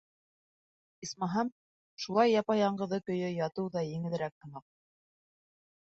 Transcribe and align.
Исмаһам, 1.07 1.51
шулай 2.05 2.33
япа-яңғыҙы 2.37 3.01
көйө 3.11 3.31
ятыу 3.35 3.69
ҙа 3.77 3.87
еңелерәк 3.93 4.37
һымаҡ. 4.47 4.71